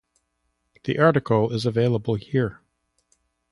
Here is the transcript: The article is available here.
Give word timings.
The 0.85 0.97
article 0.97 1.53
is 1.53 1.67
available 1.67 2.15
here. 2.15 2.61